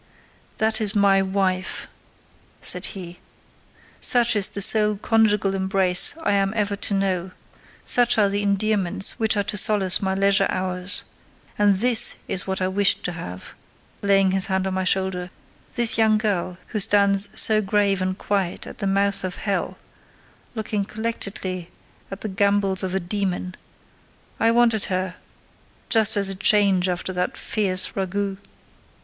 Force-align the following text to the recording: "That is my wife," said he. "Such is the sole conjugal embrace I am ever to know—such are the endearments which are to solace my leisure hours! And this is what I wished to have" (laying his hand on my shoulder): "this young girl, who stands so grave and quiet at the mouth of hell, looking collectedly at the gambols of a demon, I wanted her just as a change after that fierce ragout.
"That 0.57 0.81
is 0.81 0.95
my 0.95 1.21
wife," 1.21 1.87
said 2.59 2.87
he. 2.97 3.19
"Such 3.99 4.35
is 4.35 4.49
the 4.49 4.59
sole 4.59 4.95
conjugal 4.97 5.53
embrace 5.53 6.15
I 6.23 6.31
am 6.31 6.53
ever 6.55 6.75
to 6.75 6.95
know—such 6.95 8.17
are 8.17 8.27
the 8.27 8.41
endearments 8.41 9.11
which 9.19 9.37
are 9.37 9.43
to 9.43 9.59
solace 9.59 10.01
my 10.01 10.15
leisure 10.15 10.47
hours! 10.49 11.03
And 11.55 11.75
this 11.75 12.15
is 12.27 12.47
what 12.47 12.63
I 12.63 12.67
wished 12.67 13.03
to 13.03 13.11
have" 13.11 13.53
(laying 14.01 14.31
his 14.31 14.47
hand 14.47 14.65
on 14.65 14.73
my 14.73 14.85
shoulder): 14.85 15.29
"this 15.75 15.99
young 15.99 16.17
girl, 16.17 16.57
who 16.69 16.79
stands 16.79 17.29
so 17.39 17.61
grave 17.61 18.01
and 18.01 18.17
quiet 18.17 18.65
at 18.65 18.79
the 18.79 18.87
mouth 18.87 19.23
of 19.23 19.35
hell, 19.35 19.77
looking 20.55 20.83
collectedly 20.83 21.69
at 22.09 22.21
the 22.21 22.27
gambols 22.27 22.81
of 22.81 22.95
a 22.95 22.99
demon, 22.99 23.53
I 24.39 24.49
wanted 24.49 24.85
her 24.85 25.17
just 25.89 26.17
as 26.17 26.27
a 26.27 26.33
change 26.33 26.89
after 26.89 27.13
that 27.13 27.37
fierce 27.37 27.89
ragout. 27.95 28.39